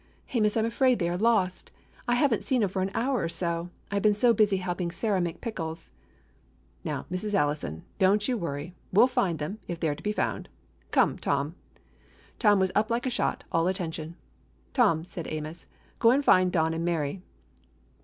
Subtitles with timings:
[0.33, 1.69] "Amos, I am afraid they are lost.
[2.07, 4.57] I have n't seen them for an hour or so, I 've been so busy
[4.57, 5.91] helping Sarah make pickles."
[6.83, 7.35] "Now, Mrs.
[7.35, 8.73] Allison, don't you worry.
[8.91, 10.49] We 'll find them, if they 're to be found.
[10.89, 11.53] Come, Tom."
[12.39, 14.15] Tom was up like a shot, all attention.
[14.73, 15.67] "Tom," said Amos,
[15.99, 17.21] "go and find Don and Mary!"